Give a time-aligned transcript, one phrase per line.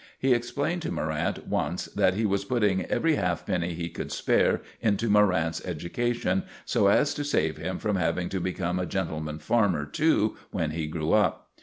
[0.17, 5.11] He explained to Morrant once that he was putting every halfpenny he could spare into
[5.11, 10.37] Morrant's education, so as to save him from having to become a gentleman farmer too
[10.49, 11.51] when he grew up.